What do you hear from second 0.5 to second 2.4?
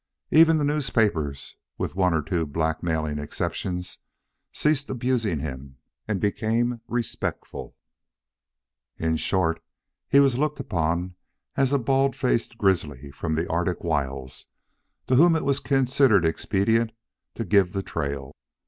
the newspapers, with one or